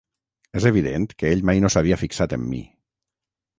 És 0.59 0.65
evident 0.69 1.05
que 1.19 1.29
ell 1.35 1.45
mai 1.51 1.63
no 1.65 1.71
s'havia 1.75 2.01
fixat 2.05 2.35
en 2.41 2.49
mi. 2.55 2.65